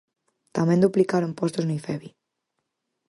[0.57, 2.09] Tamén duplicaron postos no Ifevi.